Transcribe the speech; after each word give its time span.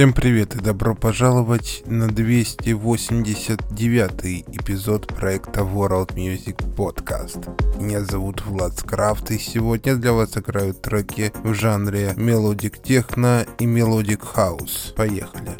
Всем 0.00 0.14
привет 0.14 0.54
и 0.54 0.60
добро 0.60 0.94
пожаловать 0.94 1.82
на 1.84 2.08
289 2.08 4.48
эпизод 4.48 5.06
проекта 5.08 5.60
World 5.60 6.14
Music 6.14 6.56
Podcast. 6.74 7.46
Меня 7.78 8.02
зовут 8.02 8.40
Влад 8.46 8.78
Скрафт 8.78 9.30
и 9.30 9.36
сегодня 9.36 9.96
для 9.96 10.14
вас 10.14 10.38
играют 10.38 10.80
треки 10.80 11.30
в 11.44 11.52
жанре 11.52 12.14
melodic 12.16 12.82
techno 12.82 13.44
и 13.58 13.66
melodic 13.66 14.24
house. 14.24 14.94
Поехали! 14.96 15.50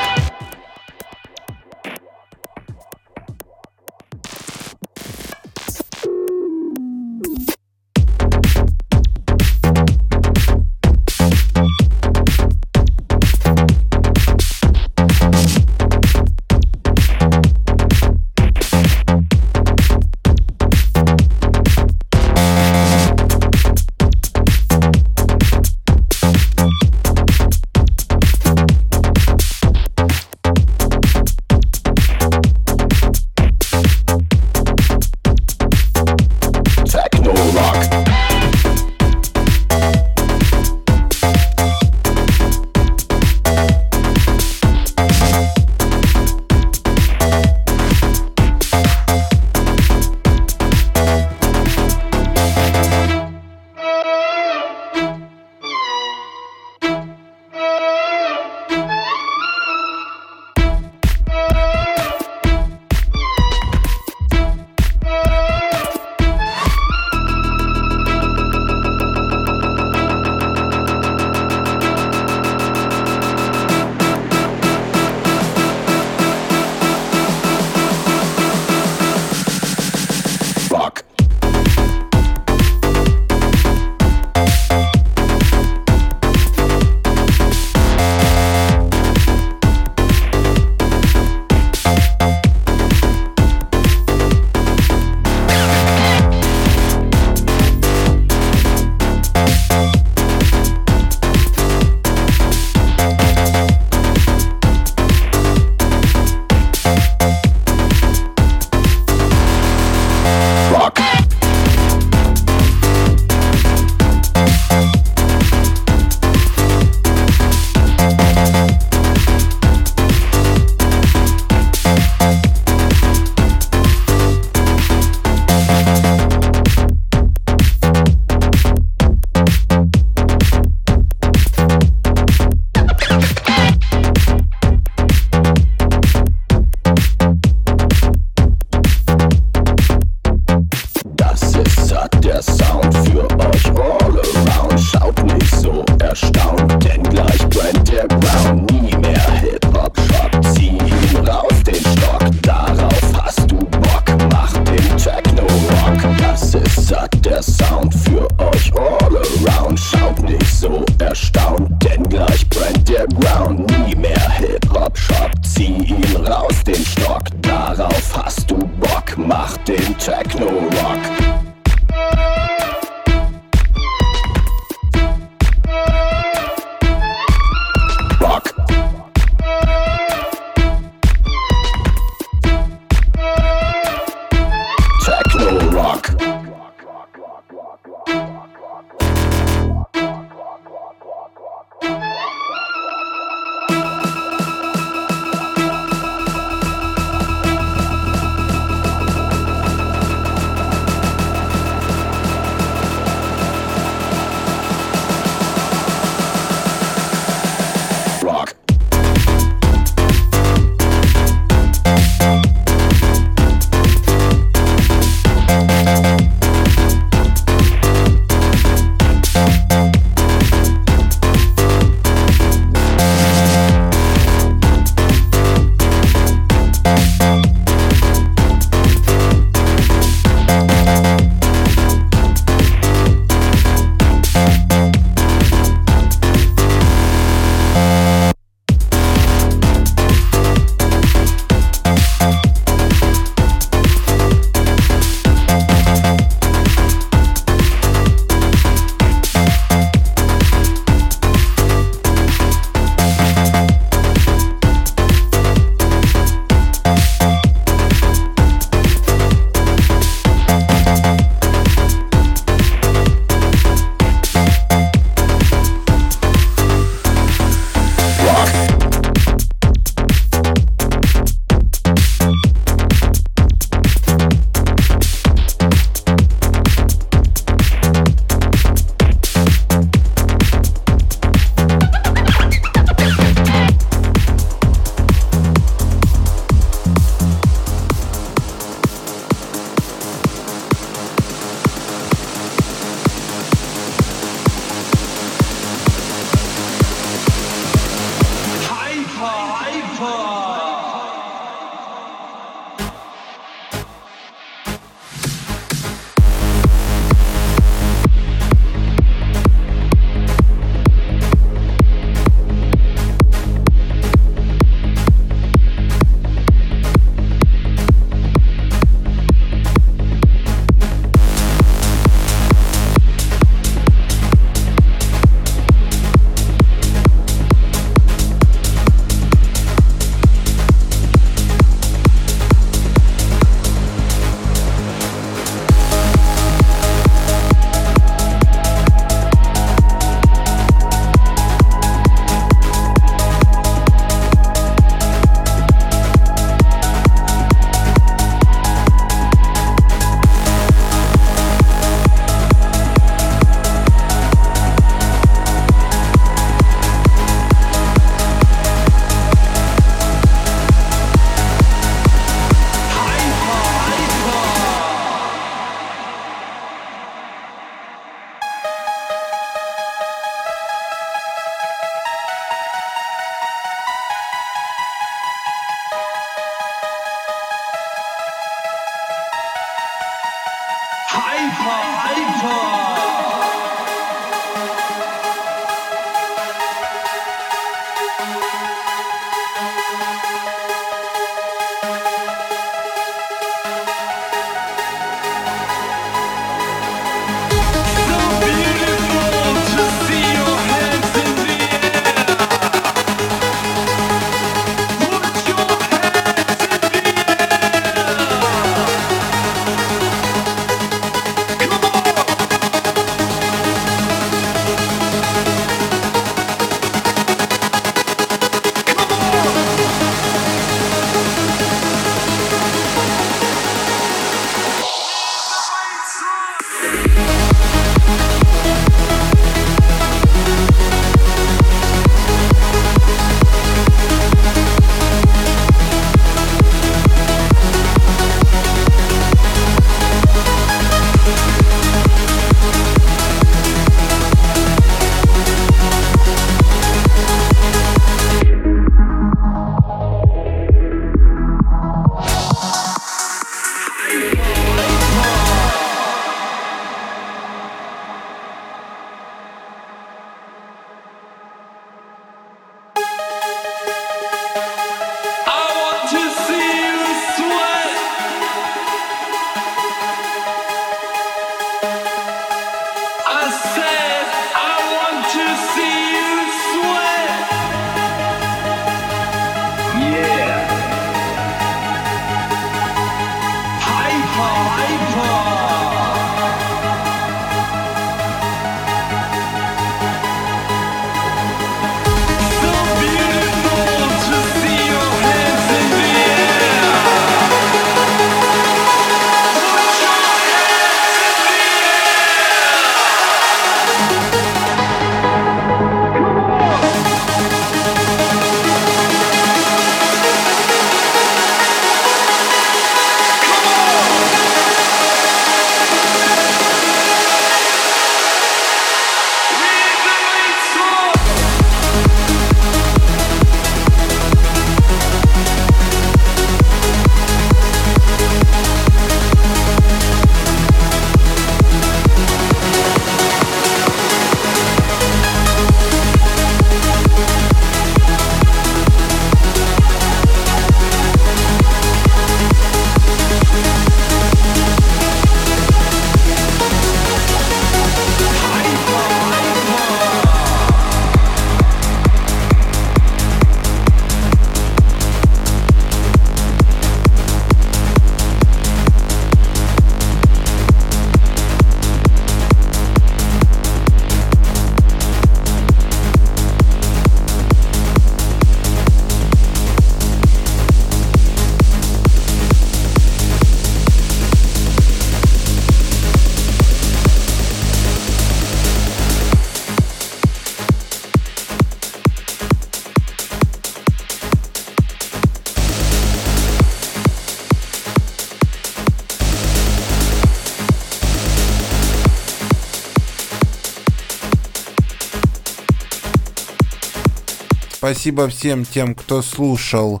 Спасибо 597.92 598.26
всем 598.28 598.64
тем, 598.64 598.94
кто 598.94 599.20
слушал 599.20 600.00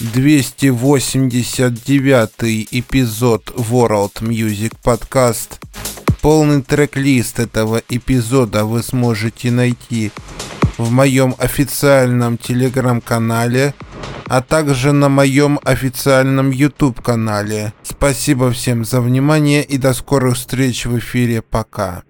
289 0.00 2.68
эпизод 2.70 3.50
World 3.56 4.12
Music 4.20 4.74
Podcast. 4.84 5.52
Полный 6.20 6.60
трек-лист 6.60 7.40
этого 7.40 7.80
эпизода 7.88 8.66
вы 8.66 8.82
сможете 8.82 9.50
найти 9.50 10.12
в 10.76 10.90
моем 10.90 11.34
официальном 11.38 12.36
телеграм-канале, 12.36 13.72
а 14.26 14.42
также 14.42 14.92
на 14.92 15.08
моем 15.08 15.58
официальном 15.64 16.50
YouTube 16.50 17.00
канале. 17.00 17.72
Спасибо 17.82 18.50
всем 18.50 18.84
за 18.84 19.00
внимание 19.00 19.64
и 19.64 19.78
до 19.78 19.94
скорых 19.94 20.36
встреч 20.36 20.84
в 20.84 20.98
эфире. 20.98 21.40
Пока. 21.40 22.02